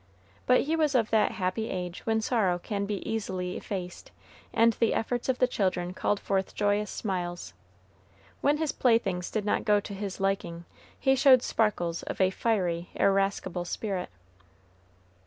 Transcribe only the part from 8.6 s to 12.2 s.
playthings did not go to his liking, he showed sparkles of